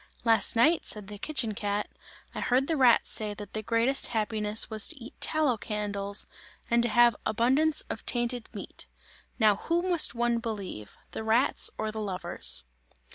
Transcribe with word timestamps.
"Last 0.25 0.55
night," 0.55 0.87
said 0.87 1.09
the 1.09 1.19
kitchen 1.19 1.53
cat, 1.53 1.87
"I 2.33 2.39
heard 2.39 2.65
the 2.65 2.75
rats 2.75 3.11
say 3.11 3.35
that 3.35 3.53
the 3.53 3.61
greatest 3.61 4.07
happiness 4.07 4.67
was 4.67 4.87
to 4.87 4.97
eat 4.97 5.13
tallow 5.21 5.57
candles, 5.57 6.25
and 6.71 6.81
to 6.81 6.89
have 6.89 7.15
abundance 7.23 7.81
of 7.87 8.03
tainted 8.07 8.49
meat. 8.51 8.87
Now 9.37 9.57
who 9.57 9.83
must 9.83 10.15
one 10.15 10.39
believe, 10.39 10.97
the 11.11 11.23
rats 11.23 11.69
or 11.77 11.91
the 11.91 12.01
lovers?" 12.01 12.63